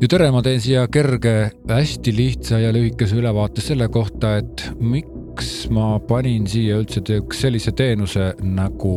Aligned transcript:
ja 0.00 0.08
tere, 0.08 0.30
ma 0.32 0.40
teen 0.44 0.60
siia 0.62 0.86
kerge, 0.92 1.34
hästi 1.68 2.12
lihtsa 2.16 2.60
ja 2.62 2.70
lühikese 2.72 3.18
ülevaate 3.20 3.60
selle 3.64 3.88
kohta, 3.92 4.38
et 4.40 4.64
miks 4.80 5.66
ma 5.72 5.98
panin 6.08 6.46
siia 6.48 6.78
üldse 6.80 7.02
sellise 7.36 7.74
teenuse 7.76 8.30
nagu 8.40 8.94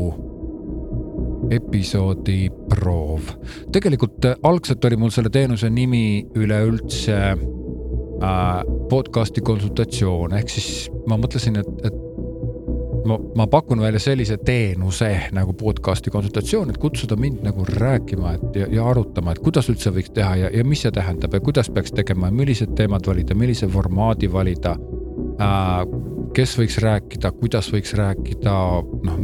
episoodi 1.52 2.48
proov. 2.72 3.34
tegelikult 3.76 4.30
algselt 4.48 4.86
oli 4.86 4.98
mul 4.98 5.12
selle 5.12 5.30
teenuse 5.30 5.70
nimi 5.70 6.24
üleüldse 6.40 7.20
äh, 7.20 8.64
podcast'i 8.90 9.44
konsultatsioon, 9.44 10.38
ehk 10.40 10.56
siis 10.56 10.88
ma 11.08 11.20
mõtlesin, 11.20 11.60
et, 11.60 11.74
et 11.84 12.03
ma, 13.06 13.18
ma 13.36 13.48
pakun 13.48 13.82
välja 13.82 14.00
sellise 14.00 14.38
teenuse 14.46 15.10
nagu 15.36 15.54
podcast'i 15.58 16.12
konsultatsioon, 16.14 16.72
et 16.72 16.80
kutsuda 16.82 17.18
mind 17.20 17.44
nagu 17.46 17.66
rääkima, 17.68 18.34
et 18.38 18.60
ja, 18.62 18.68
ja 18.72 18.88
arutama, 18.90 19.34
et 19.34 19.42
kuidas 19.44 19.70
üldse 19.72 19.94
võiks 19.96 20.14
teha 20.16 20.36
ja, 20.44 20.52
ja 20.54 20.64
mis 20.68 20.84
see 20.86 20.92
tähendab 20.94 21.34
ja 21.34 21.42
kuidas 21.44 21.70
peaks 21.74 21.94
tegema 21.96 22.30
ja 22.30 22.36
millised 22.36 22.74
teemad 22.78 23.08
valida, 23.08 23.38
millise 23.38 23.70
formaadi 23.72 24.32
valida 24.32 24.78
äh,. 25.42 25.84
kes 26.34 26.56
võiks 26.58 26.80
rääkida, 26.82 27.30
kuidas 27.38 27.68
võiks 27.70 27.94
rääkida, 27.94 28.54
noh, 29.06 29.18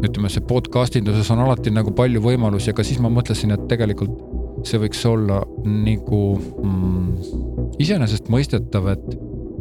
ütleme, 0.00 0.30
see 0.32 0.44
podcast 0.48 0.96
induses 0.96 1.28
on 1.34 1.42
alati 1.44 1.72
nagu 1.74 1.92
palju 1.92 2.22
võimalusi, 2.24 2.72
aga 2.72 2.86
siis 2.86 3.02
ma 3.04 3.10
mõtlesin, 3.12 3.52
et 3.52 3.66
tegelikult 3.68 4.16
see 4.66 4.80
võiks 4.80 5.02
olla 5.06 5.42
nagu 5.66 6.22
mm, 6.38 7.74
iseenesestmõistetav, 7.84 8.88
et 8.94 9.10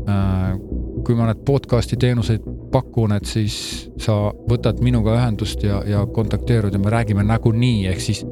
äh, 0.08 0.56
kui 1.04 1.18
ma 1.18 1.28
need 1.28 1.44
podcast'i 1.48 2.00
teenuseid 2.00 2.48
pakun, 2.72 3.16
et 3.18 3.26
siis 3.26 3.56
sa 4.02 4.18
võtad 4.50 4.82
minuga 4.84 5.16
ühendust 5.18 5.64
ja, 5.64 5.82
ja 5.88 6.06
kontakteerud 6.06 6.74
ja 6.74 6.80
me 6.82 6.94
räägime 6.94 7.26
nagunii, 7.28 7.88
ehk 7.92 8.04
siis 8.04 8.24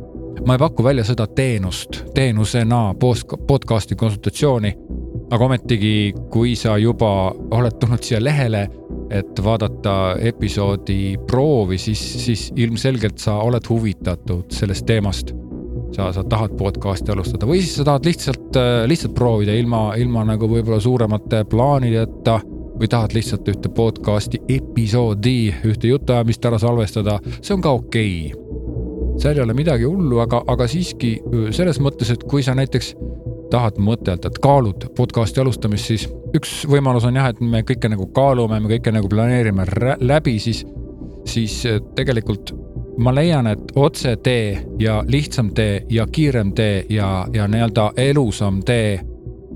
ma 0.45 0.55
ei 0.55 0.59
paku 0.59 0.83
välja 0.83 1.03
seda 1.03 1.27
teenust, 1.27 2.03
teenusena 2.13 2.93
podcast'i 3.47 3.95
konsultatsiooni. 3.95 4.75
aga 5.31 5.45
ometigi, 5.45 6.13
kui 6.29 6.53
sa 6.55 6.75
juba 6.77 7.33
oled 7.33 7.79
tulnud 7.81 8.03
siia 8.05 8.19
lehele, 8.21 8.67
et 9.09 9.39
vaadata 9.43 10.15
episoodi 10.21 11.15
proovi, 11.27 11.77
siis, 11.81 12.01
siis 12.25 12.51
ilmselgelt 12.55 13.17
sa 13.17 13.39
oled 13.41 13.69
huvitatud 13.69 14.51
sellest 14.53 14.85
teemast. 14.85 15.33
sa, 15.95 16.11
sa 16.11 16.23
tahad 16.23 16.57
podcast'i 16.59 17.11
alustada 17.11 17.47
või 17.47 17.61
siis 17.61 17.77
sa 17.79 17.85
tahad 17.87 18.05
lihtsalt, 18.05 18.57
lihtsalt 18.87 19.13
proovida 19.15 19.53
ilma, 19.55 19.93
ilma 19.97 20.25
nagu 20.27 20.49
võib-olla 20.51 20.79
suuremate 20.79 21.45
plaanideta 21.47 22.39
või 22.79 22.89
tahad 22.91 23.15
lihtsalt 23.15 23.47
ühte 23.51 23.71
podcast'i 23.71 24.41
episoodi, 24.49 25.53
ühte 25.65 25.91
jutuajamist 25.91 26.45
ära 26.45 26.59
salvestada, 26.59 27.19
see 27.41 27.55
on 27.55 27.63
ka 27.63 27.71
okei. 27.79 28.33
Okay.. 28.33 29.17
seal 29.21 29.37
ei 29.37 29.43
ole 29.43 29.53
midagi 29.55 29.87
hullu, 29.87 30.19
aga, 30.19 30.43
aga 30.47 30.67
siiski 30.67 31.15
selles 31.55 31.79
mõttes, 31.79 32.11
et 32.11 32.23
kui 32.27 32.43
sa 32.43 32.55
näiteks 32.55 32.95
tahad 33.51 33.79
mõtelda, 33.79 34.27
et 34.27 34.39
kaalud 34.43 34.89
podcast'i 34.97 35.41
alustamist, 35.41 35.87
siis 35.91 36.07
üks 36.35 36.65
võimalus 36.69 37.05
on 37.07 37.15
jah, 37.15 37.29
et 37.31 37.39
me 37.41 37.63
kõike 37.63 37.91
nagu 37.91 38.09
kaalume, 38.15 38.59
me 38.59 38.71
kõike 38.75 38.91
nagu 38.91 39.09
planeerime 39.09 39.67
läbi, 40.01 40.37
siis, 40.43 40.65
siis 41.29 41.61
tegelikult 41.95 42.51
ma 42.97 43.11
leian, 43.15 43.47
et 43.47 43.75
otsetee 43.75 44.65
ja 44.79 45.01
lihtsam 45.07 45.51
tee 45.55 45.83
ja 45.89 46.07
kiirem 46.11 46.53
tee 46.55 46.85
ja, 46.89 47.25
ja 47.33 47.47
nii-öelda 47.47 47.91
elusam 47.97 48.61
tee 48.65 48.99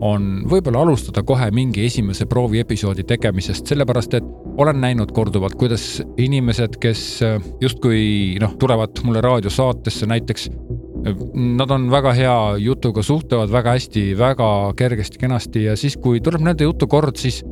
on 0.02 0.28
võib-olla 0.50 0.84
alustada 0.86 1.24
kohe 1.28 1.50
mingi 1.56 1.84
esimese 1.86 2.26
prooviepisoodi 2.30 3.04
tegemisest, 3.08 3.68
sellepärast 3.68 4.16
et 4.20 4.28
olen 4.60 4.80
näinud 4.82 5.12
korduvalt, 5.16 5.56
kuidas 5.60 6.00
inimesed, 6.20 6.80
kes 6.82 7.04
äh, 7.26 7.38
justkui 7.62 8.38
noh, 8.42 8.56
tulevad 8.60 9.02
mulle 9.04 9.22
raadiosaatesse 9.24 10.08
näiteks, 10.10 10.50
äh, 10.50 11.24
nad 11.60 11.72
on 11.76 11.90
väga 11.92 12.14
hea 12.18 12.38
jutuga, 12.64 13.04
suhtlevad 13.04 13.52
väga 13.52 13.76
hästi, 13.78 14.06
väga 14.20 14.50
kergesti-kenasti 14.80 15.66
ja 15.70 15.78
siis, 15.80 15.98
kui 16.00 16.24
tuleb 16.24 16.44
nende 16.48 16.68
jutu 16.68 16.88
kord, 16.88 17.20
siis 17.20 17.44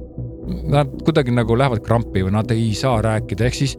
nad 0.68 0.92
kuidagi 1.04 1.36
nagu 1.36 1.58
lähevad 1.60 1.84
krampi 1.84 2.24
või 2.24 2.36
nad 2.38 2.52
ei 2.56 2.72
saa 2.78 3.02
rääkida, 3.04 3.48
ehk 3.48 3.60
siis 3.60 3.78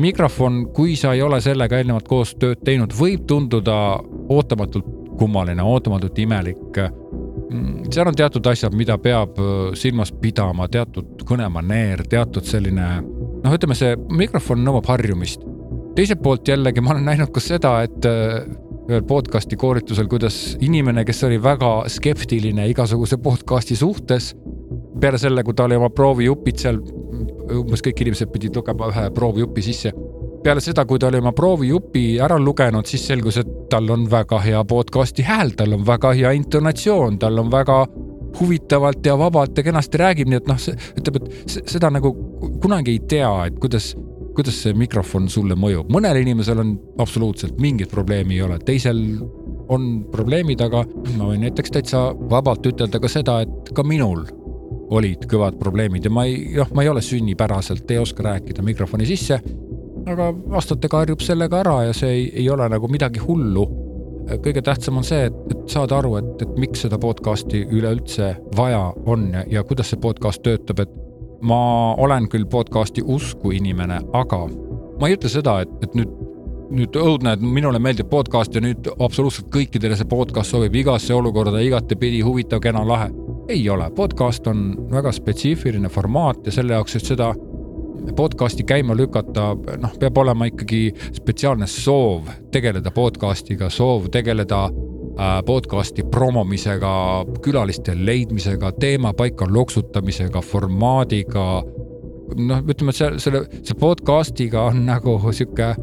mikrofon, 0.00 0.64
kui 0.76 0.96
sa 0.96 1.12
ei 1.14 1.22
ole 1.22 1.40
sellega 1.44 1.78
eelnevalt 1.78 2.08
koos 2.08 2.34
tööd 2.40 2.64
teinud, 2.64 2.96
võib 2.96 3.28
tunduda 3.28 3.98
ootamatult 4.32 4.94
kummaline, 5.16 5.64
ootamatult 5.64 6.18
imelik 6.20 6.80
Mm, 6.80 7.05
seal 7.92 8.08
on 8.08 8.16
teatud 8.16 8.46
asjad, 8.50 8.74
mida 8.76 8.96
peab 9.02 9.38
äh, 9.38 9.54
silmas 9.78 10.12
pidama, 10.20 10.68
teatud 10.72 11.22
kõnemaneer, 11.28 12.04
teatud 12.10 12.46
selline 12.46 12.88
noh, 13.02 13.52
ütleme, 13.54 13.76
see 13.78 13.94
mikrofon 14.10 14.64
nõuab 14.66 14.88
harjumist. 14.90 15.44
teiselt 15.96 16.22
poolt 16.22 16.48
jällegi 16.48 16.82
ma 16.84 16.92
olen 16.94 17.06
näinud 17.08 17.32
ka 17.34 17.40
seda, 17.40 17.78
et 17.86 18.08
äh, 18.08 18.42
ühel 18.86 19.02
podcast'i 19.06 19.58
koolitusel, 19.58 20.08
kuidas 20.10 20.56
inimene, 20.62 21.04
kes 21.04 21.24
oli 21.26 21.38
väga 21.42 21.88
skeptiline 21.90 22.68
igasuguse 22.70 23.18
podcast'i 23.22 23.76
suhtes, 23.76 24.34
peale 25.00 25.18
selle, 25.18 25.42
kui 25.44 25.54
ta 25.54 25.66
oli 25.66 25.78
oma 25.78 25.90
proovijupid 25.90 26.62
seal, 26.62 26.82
umbes 27.56 27.82
kõik 27.82 28.02
inimesed 28.04 28.30
pidid 28.32 28.56
lugema 28.56 28.90
ühe 28.92 29.08
proovijupi 29.14 29.62
sisse 29.62 29.94
peale 30.46 30.62
seda, 30.62 30.84
kui 30.86 31.00
ta 31.02 31.08
oli 31.10 31.18
oma 31.18 31.32
proovijupi 31.34 32.20
ära 32.22 32.36
lugenud, 32.38 32.86
siis 32.86 33.02
selgus, 33.08 33.40
et 33.40 33.48
tal 33.70 33.90
on 33.90 34.10
väga 34.10 34.40
hea 34.44 34.64
podcast'i 34.64 35.24
hääl, 35.26 35.54
tal 35.56 35.74
on 35.76 35.86
väga 35.86 36.12
hea 36.16 36.32
intonatsioon, 36.38 37.18
tal 37.18 37.38
on 37.42 37.50
väga 37.52 37.86
huvitavalt 38.40 39.06
ja 39.06 39.18
vabalt 39.18 39.58
ja 39.58 39.64
kenasti 39.64 39.98
räägib, 39.98 40.28
nii 40.28 40.40
et 40.42 40.50
noh, 40.50 40.66
ütleb, 41.00 41.20
et 41.22 41.56
seda 41.72 41.90
nagu 41.92 42.12
kunagi 42.62 42.96
ei 42.96 43.02
tea, 43.08 43.30
et 43.48 43.58
kuidas, 43.62 43.94
kuidas 44.36 44.58
see 44.62 44.76
mikrofon 44.76 45.30
sulle 45.32 45.56
mõjub. 45.58 45.90
mõnel 45.92 46.20
inimesel 46.20 46.60
on 46.60 46.74
absoluutselt 47.02 47.60
mingit 47.60 47.90
probleemi 47.90 48.36
ei 48.36 48.42
ole, 48.44 48.58
teisel 48.64 49.02
on 49.72 50.04
probleemid, 50.12 50.60
aga 50.62 50.84
ma 51.16 51.30
võin 51.30 51.46
näiteks 51.46 51.72
täitsa 51.74 52.08
vabalt 52.30 52.66
ütelda 52.66 53.00
ka 53.02 53.10
seda, 53.10 53.40
et 53.46 53.72
ka 53.74 53.82
minul 53.82 54.26
olid 54.94 55.24
kõvad 55.26 55.56
probleemid 55.58 56.04
ja 56.06 56.12
ma 56.12 56.26
ei, 56.28 56.52
noh, 56.54 56.68
ma 56.74 56.84
ei 56.84 56.90
ole 56.92 57.02
sünnipäraselt, 57.02 57.90
ei 57.90 57.98
oska 57.98 58.22
rääkida 58.22 58.62
mikrofoni 58.62 59.06
sisse 59.08 59.40
aga 60.06 60.30
aastatega 60.58 61.02
harjub 61.02 61.24
sellega 61.24 61.60
ära 61.64 61.76
ja 61.88 61.96
see 61.96 62.12
ei, 62.12 62.26
ei 62.42 62.46
ole 62.50 62.68
nagu 62.70 62.88
midagi 62.90 63.22
hullu. 63.22 63.66
kõige 64.42 64.62
tähtsam 64.66 64.96
on 64.98 65.04
see, 65.06 65.28
et, 65.28 65.34
et 65.54 65.68
saada 65.70 66.00
aru, 66.00 66.16
et, 66.18 66.42
et 66.42 66.54
miks 66.58 66.80
seda 66.82 66.98
podcast'i 66.98 67.60
üleüldse 67.70 68.32
vaja 68.58 68.88
on 69.06 69.28
ja, 69.34 69.44
ja 69.50 69.62
kuidas 69.64 69.92
see 69.92 70.00
podcast 70.02 70.42
töötab, 70.42 70.82
et 70.82 70.94
ma 71.46 71.94
olen 72.02 72.26
küll 72.32 72.46
podcast'i 72.50 73.04
usku 73.06 73.52
inimene, 73.54 74.00
aga 74.18 74.40
ma 75.00 75.06
ei 75.06 75.14
ütle 75.14 75.30
seda, 75.30 75.60
et, 75.62 75.76
et 75.86 75.94
nüüd 75.98 76.10
nüüd 76.66 76.96
õudne, 76.98 77.36
et 77.36 77.42
minule 77.42 77.78
meeldib 77.78 78.08
podcast 78.10 78.54
ja 78.56 78.62
nüüd 78.62 78.88
absoluutselt 78.98 79.46
kõikidele 79.54 79.94
see 79.94 80.08
podcast 80.10 80.50
sobib 80.50 80.74
igasse 80.74 81.14
olukorda 81.14 81.60
igatepidi 81.62 82.24
huvitav, 82.26 82.58
kena, 82.64 82.82
lahe. 82.86 83.12
ei 83.48 83.62
ole, 83.70 83.86
podcast 83.94 84.46
on 84.50 84.72
väga 84.90 85.12
spetsiifiline 85.14 85.88
formaat 85.88 86.48
ja 86.48 86.56
selle 86.56 86.74
jaoks, 86.74 86.96
et 86.98 87.06
seda 87.06 87.28
podcast'i 88.16 88.64
käima 88.66 88.96
lükata, 88.96 89.52
noh, 89.80 89.94
peab 90.00 90.18
olema 90.18 90.48
ikkagi 90.50 90.90
spetsiaalne 91.16 91.68
soov 91.70 92.28
tegeleda 92.52 92.90
podcast'iga, 92.94 93.70
soov 93.70 94.08
tegeleda 94.12 94.66
äh, 94.68 95.38
podcast'i 95.46 96.04
promomisega, 96.10 96.92
külaliste 97.44 97.96
leidmisega, 97.98 98.72
teema 98.80 99.12
paika 99.16 99.48
loksutamisega, 99.50 100.40
formaadiga. 100.40 101.46
noh, 102.36 102.62
ütleme, 102.68 102.90
et 102.90 102.98
see, 102.98 103.10
selle, 103.22 103.44
see 103.62 103.76
podcast'iga 103.80 104.68
on 104.70 104.86
nagu 104.86 105.18
sihuke 105.32 105.74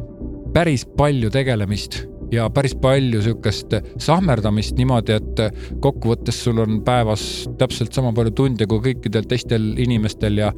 päris 0.54 0.84
palju 0.96 1.30
tegelemist 1.34 2.04
ja 2.32 2.48
päris 2.50 2.74
palju 2.74 3.22
sihukest 3.22 3.74
sahmerdamist 4.02 4.76
niimoodi, 4.78 5.16
et 5.18 5.42
kokkuvõttes 5.82 6.42
sul 6.44 6.60
on 6.62 6.80
päevas 6.86 7.24
täpselt 7.58 7.94
sama 7.96 8.12
palju 8.16 8.34
tunde 8.38 8.66
kui 8.70 8.82
kõikidel 8.88 9.26
teistel 9.30 9.72
inimestel 9.80 10.40
ja 10.42 10.52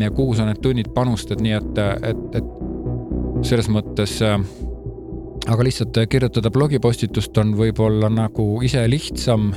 ja 0.00 0.10
kuhu 0.10 0.34
sa 0.34 0.46
need 0.48 0.62
tunnid 0.62 0.92
panustad, 0.94 1.42
nii 1.44 1.56
et, 1.58 1.82
et, 2.10 2.38
et 2.40 3.44
selles 3.44 3.68
mõttes 3.72 4.16
äh, 4.24 4.38
aga 5.48 5.64
lihtsalt 5.64 5.98
kirjutada 6.08 6.50
blogipostitust 6.50 7.38
on 7.38 7.54
võib-olla 7.58 8.08
nagu 8.12 8.46
ise 8.64 8.84
lihtsam, 8.88 9.50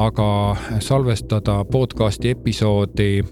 aga 0.00 0.28
salvestada 0.84 1.60
podcast'i 1.68 2.32
episoodi 2.36 3.24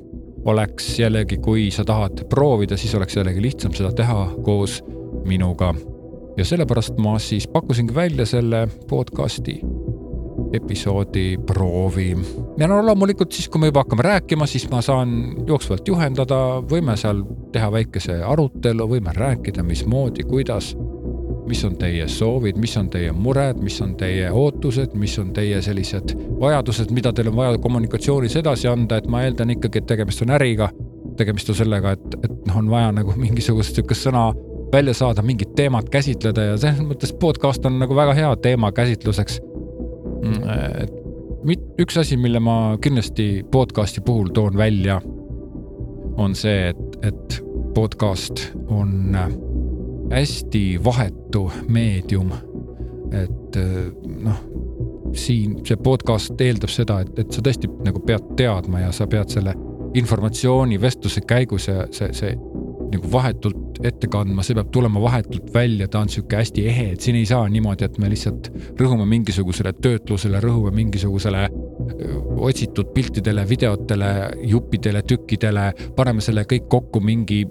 oleks 0.46 0.92
jällegi, 0.98 1.38
kui 1.42 1.70
sa 1.74 1.84
tahad 1.84 2.26
proovida, 2.30 2.76
siis 2.76 2.94
oleks 2.94 3.16
jällegi 3.16 3.42
lihtsam 3.42 3.74
seda 3.74 3.92
teha 3.92 4.30
koos 4.44 4.82
minuga. 5.26 5.74
ja 6.36 6.44
sellepärast 6.44 6.98
ma 7.00 7.18
siis 7.18 7.46
pakkusingi 7.48 7.94
välja 7.94 8.26
selle 8.26 8.68
podcast'i 8.88 9.60
episoodi 10.56 11.38
proovi. 11.46 12.16
ja 12.58 12.68
no 12.68 12.80
loomulikult 12.86 13.32
siis, 13.32 13.48
kui 13.48 13.60
me 13.60 13.70
juba 13.70 13.84
hakkame 13.84 14.06
rääkima, 14.06 14.46
siis 14.46 14.68
ma 14.70 14.82
saan 14.82 15.34
jooksvalt 15.46 15.88
juhendada, 15.88 16.40
võime 16.70 16.96
seal 16.96 17.22
teha 17.52 17.70
väikese 17.72 18.20
arutelu, 18.24 18.88
võime 18.88 19.14
rääkida, 19.16 19.62
mismoodi, 19.66 20.26
kuidas, 20.28 20.74
mis 21.46 21.64
on 21.64 21.76
teie 21.78 22.08
soovid, 22.08 22.58
mis 22.58 22.76
on 22.76 22.90
teie 22.90 23.12
mured, 23.12 23.60
mis 23.62 23.78
on 23.84 23.94
teie 23.96 24.30
ootused, 24.32 24.96
mis 24.98 25.14
on 25.22 25.32
teie 25.36 25.60
sellised 25.62 26.16
vajadused, 26.40 26.90
mida 26.94 27.12
teil 27.12 27.30
on 27.30 27.38
vaja 27.38 27.62
kommunikatsioonis 27.62 28.36
edasi 28.42 28.68
anda, 28.68 28.98
et 28.98 29.06
ma 29.10 29.22
eeldan 29.26 29.54
ikkagi, 29.54 29.82
et 29.82 29.88
tegemist 29.94 30.22
on 30.26 30.34
äriga, 30.36 30.70
tegemist 31.16 31.50
on 31.52 31.58
sellega, 31.62 31.94
et, 31.96 32.18
et 32.24 32.36
noh, 32.48 32.60
on 32.60 32.70
vaja 32.70 32.92
nagu 32.96 33.14
mingisugust 33.16 33.78
sihukest 33.78 34.08
sõna 34.08 34.28
välja 34.72 34.94
saada, 34.94 35.22
mingit 35.22 35.54
teemat 35.54 35.88
käsitleda. 35.90 36.50
Ja 36.50 36.56
selles 36.58 36.82
mõttes 36.84 37.14
podcast 37.20 37.66
on 37.66 37.78
nagu 37.80 37.96
väga 37.96 38.14
hea 38.16 38.32
teema 38.42 38.72
käsitluseks 38.74 39.40
üks 41.78 41.98
asi, 42.00 42.16
mille 42.16 42.40
ma 42.40 42.76
kindlasti 42.82 43.44
podcast'i 43.50 44.00
puhul 44.04 44.32
toon 44.34 44.56
välja, 44.56 45.00
on 46.16 46.34
see, 46.34 46.70
et, 46.72 46.98
et 47.06 47.40
podcast 47.76 48.46
on 48.72 49.16
hästi 50.10 50.64
vahetu 50.84 51.50
meedium. 51.68 52.32
et 53.12 53.56
noh, 54.24 54.38
siin 55.14 55.60
see 55.66 55.76
podcast 55.78 56.40
eeldab 56.42 56.72
seda, 56.72 56.98
et, 57.04 57.12
et 57.22 57.32
sa 57.32 57.42
tõesti 57.44 57.70
nagu 57.86 58.00
pead 58.06 58.32
teadma 58.36 58.80
ja 58.82 58.90
sa 58.92 59.06
pead 59.06 59.30
selle 59.30 59.54
informatsiooni 59.96 60.80
vestluse 60.80 61.22
käigus 61.28 61.68
ja 61.68 61.86
see, 61.94 62.10
see 62.16 62.32
nagu 62.92 63.12
vahetult 63.12 63.65
ette 63.84 64.08
kandma, 64.12 64.44
see 64.46 64.56
peab 64.56 64.70
tulema 64.74 65.00
vahetult 65.02 65.52
välja, 65.54 65.88
ta 65.88 66.00
on 66.04 66.10
sihuke 66.12 66.38
hästi 66.40 66.66
ehe, 66.70 66.86
et 66.94 67.04
siin 67.04 67.18
ei 67.18 67.26
saa 67.28 67.48
niimoodi, 67.52 67.86
et 67.86 67.98
me 68.02 68.10
lihtsalt 68.12 68.50
rõhume 68.80 69.06
mingisugusele 69.10 69.74
töötlusele, 69.82 70.40
rõhume 70.44 70.72
mingisugusele 70.76 71.46
otsitud 72.36 72.92
piltidele, 72.94 73.44
videotele, 73.48 74.10
juppidele, 74.50 75.02
tükkidele, 75.02 75.68
paneme 75.96 76.24
selle 76.24 76.46
kõik 76.48 76.68
kokku 76.72 77.00
mingi 77.04 77.42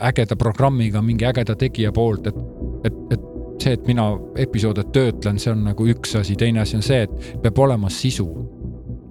ägeda 0.00 0.36
programmiga, 0.38 1.02
mingi 1.02 1.26
ägeda 1.28 1.56
tegija 1.58 1.92
poolt, 1.94 2.30
et, 2.30 2.40
et, 2.88 2.98
et 3.16 3.28
see, 3.62 3.76
et 3.76 3.86
mina 3.86 4.08
episoode 4.42 4.84
töötlen, 4.94 5.38
see 5.42 5.52
on 5.52 5.66
nagu 5.68 5.86
üks 5.92 6.16
asi, 6.18 6.36
teine 6.38 6.62
asi 6.62 6.78
on 6.78 6.86
see, 6.86 7.04
et 7.06 7.42
peab 7.42 7.62
olema 7.66 7.90
sisu. 7.92 8.28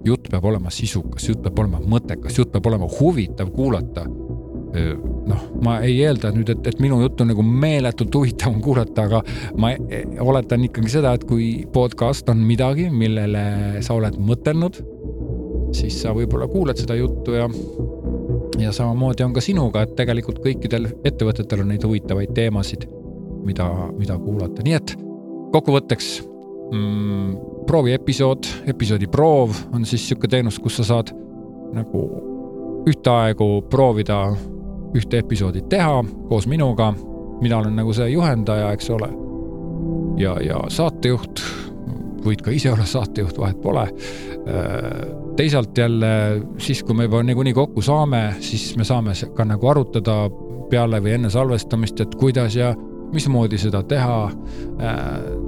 jutt 0.02 0.24
peab 0.30 0.44
olema 0.50 0.70
sisukas, 0.74 1.28
jutt 1.28 1.44
peab 1.44 1.60
olema 1.62 1.78
mõttekas, 1.78 2.34
jutt 2.34 2.50
peab 2.50 2.66
olema 2.66 2.88
huvitav 2.90 3.52
kuulata 3.54 4.02
noh, 4.72 5.42
ma 5.64 5.78
ei 5.84 5.98
eelda 6.04 6.30
nüüd, 6.34 6.48
et, 6.54 6.66
et 6.72 6.80
minu 6.82 7.00
juttu 7.02 7.26
nagu 7.28 7.44
meeletult 7.44 8.14
huvitav 8.16 8.54
on 8.54 8.62
kuulata, 8.66 9.06
aga 9.08 9.22
ma 9.60 9.72
e, 9.74 10.02
oletan 10.22 10.64
ikkagi 10.68 10.96
seda, 10.96 11.14
et 11.16 11.26
kui 11.28 11.66
podcast 11.72 12.28
on 12.32 12.42
midagi, 12.46 12.88
millele 12.90 13.82
sa 13.84 13.96
oled 13.98 14.18
mõtelnud, 14.20 14.80
siis 15.76 16.00
sa 16.02 16.14
võib-olla 16.16 16.48
kuulad 16.52 16.80
seda 16.80 16.96
juttu 16.98 17.36
ja 17.38 17.48
ja 18.60 18.72
samamoodi 18.72 19.24
on 19.24 19.32
ka 19.34 19.42
sinuga, 19.42 19.82
et 19.82 19.94
tegelikult 19.98 20.42
kõikidel 20.44 20.90
ettevõtetel 21.08 21.64
on 21.64 21.72
neid 21.72 21.84
huvitavaid 21.86 22.34
teemasid, 22.36 22.84
mida, 23.46 23.66
mida 23.96 24.18
kuulata, 24.20 24.62
nii 24.64 24.76
et 24.76 24.92
kokkuvõtteks 25.52 26.10
mm, 26.72 27.32
proovi 27.66 27.96
episood, 27.96 28.48
episoodi 28.70 29.08
proov 29.10 29.56
on 29.72 29.86
siis 29.88 30.04
sihuke 30.08 30.30
teenus, 30.30 30.60
kus 30.62 30.78
sa 30.80 30.88
saad 30.92 31.12
nagu 31.72 32.04
ühtaegu 32.88 33.48
proovida 33.70 34.24
ühte 34.96 35.22
episoodi 35.22 35.62
teha 35.68 36.04
koos 36.28 36.46
minuga. 36.46 36.92
mina 37.42 37.58
olen 37.58 37.76
nagu 37.76 37.92
see 37.92 38.08
juhendaja, 38.12 38.72
eks 38.72 38.90
ole. 38.90 39.08
ja, 40.20 40.36
ja 40.44 40.60
saatejuht, 40.68 41.42
võid 42.24 42.42
ka 42.44 42.50
ise 42.54 42.72
olla 42.72 42.86
saatejuht, 42.86 43.38
vahet 43.38 43.60
pole. 43.62 43.88
teisalt 45.36 45.78
jälle 45.78 46.42
siis, 46.58 46.82
kui 46.82 46.94
me 46.94 47.04
juba 47.04 47.22
niikuinii 47.22 47.54
kokku 47.54 47.82
saame, 47.82 48.34
siis 48.40 48.76
me 48.76 48.84
saame 48.84 49.14
ka 49.34 49.44
nagu 49.44 49.68
arutada 49.68 50.16
peale 50.70 51.02
või 51.04 51.16
enne 51.18 51.30
salvestamist, 51.30 52.00
et 52.00 52.14
kuidas 52.14 52.56
ja 52.56 52.72
mismoodi 53.12 53.58
seda 53.58 53.82
teha. 53.82 54.30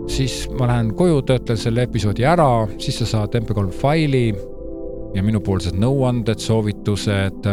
siis 0.06 0.44
ma 0.58 0.68
lähen 0.68 0.94
koju, 0.94 1.22
töötlen 1.22 1.58
selle 1.58 1.86
episoodi 1.88 2.24
ära, 2.28 2.66
siis 2.78 2.98
sa 3.02 3.06
saad 3.06 3.36
MP3 3.40 3.70
faili 3.80 4.26
ja 5.14 5.22
minupoolsed 5.22 5.76
nõuanded, 5.78 6.42
soovitused 6.42 7.48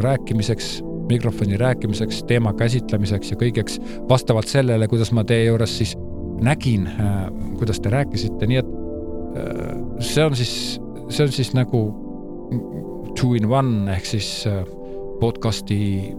rääkimiseks, 0.00 0.82
mikrofoni 1.08 1.56
rääkimiseks, 1.60 2.22
teema 2.28 2.54
käsitlemiseks 2.56 3.30
ja 3.34 3.38
kõigeks 3.40 3.78
vastavalt 4.08 4.48
sellele, 4.48 4.88
kuidas 4.88 5.12
ma 5.12 5.24
teie 5.24 5.48
juures 5.48 5.78
siis 5.78 5.96
nägin, 6.44 6.86
äh, 6.86 7.26
kuidas 7.58 7.80
te 7.80 7.90
rääkisite, 7.90 8.46
nii 8.46 8.60
et 8.62 8.72
äh, 9.38 9.74
see 10.00 10.24
on 10.24 10.36
siis, 10.36 10.54
see 11.08 11.26
on 11.26 11.32
siis 11.32 11.52
nagu 11.54 11.84
two 13.18 13.34
in 13.38 13.48
one 13.50 13.92
ehk 13.94 14.06
siis 14.08 14.30
äh, 14.50 14.62
podcast'i 15.20 16.14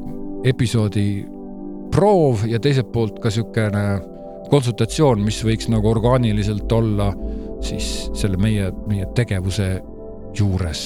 episoodi 0.46 1.26
proov 1.94 2.46
ja 2.48 2.60
teiselt 2.60 2.92
poolt 2.92 3.20
ka 3.20 3.32
niisugune 3.32 3.86
konsultatsioon, 4.52 5.24
mis 5.26 5.42
võiks 5.46 5.70
nagu 5.74 5.90
orgaaniliselt 5.90 6.72
olla 6.72 7.10
siis 7.66 8.12
selle 8.14 8.38
meie, 8.38 8.70
meie 8.88 9.08
tegevuse 9.18 9.70
juures. 10.38 10.82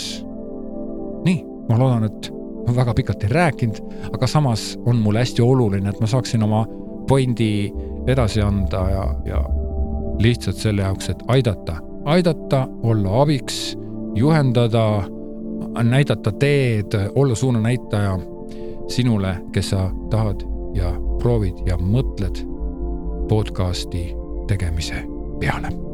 nii, 1.26 1.40
ma 1.68 1.78
loodan, 1.80 2.06
et 2.08 2.30
ma 2.69 2.75
väga 2.75 2.94
pikalt 2.94 3.24
ei 3.24 3.30
rääkinud, 3.33 3.80
aga 4.13 4.27
samas 4.27 4.77
on 4.86 5.01
mulle 5.01 5.24
hästi 5.24 5.42
oluline, 5.42 5.89
et 5.89 6.00
ma 6.00 6.07
saaksin 6.07 6.44
oma 6.44 6.66
pointi 7.07 7.71
edasi 8.07 8.42
anda 8.42 8.83
ja, 8.89 9.06
ja 9.25 9.44
lihtsalt 10.19 10.57
selle 10.62 10.81
jaoks, 10.86 11.10
et 11.10 11.24
aidata, 11.27 11.80
aidata, 12.06 12.68
olla 12.83 13.21
abiks, 13.21 13.77
juhendada, 14.16 15.04
näidata 15.83 16.31
teed, 16.31 16.94
olla 17.16 17.36
suunanäitaja 17.36 18.19
sinule, 18.88 19.36
kes 19.51 19.69
sa 19.69 19.89
tahad 20.10 20.45
ja 20.77 20.94
proovid 21.22 21.65
ja 21.65 21.77
mõtled 21.77 22.45
podcasti 23.30 24.10
tegemise 24.48 25.04
peale 25.39 25.88